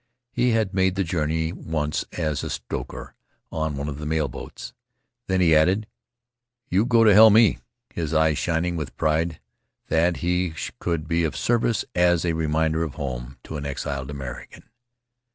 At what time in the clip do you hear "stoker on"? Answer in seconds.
2.49-3.77